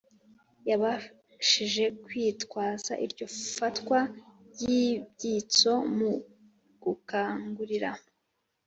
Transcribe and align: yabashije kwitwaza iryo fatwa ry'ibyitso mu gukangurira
yabashije 0.69 1.83
kwitwaza 2.03 2.93
iryo 3.05 3.25
fatwa 3.55 3.99
ry'ibyitso 4.51 5.71
mu 5.97 6.11
gukangurira 6.83 7.89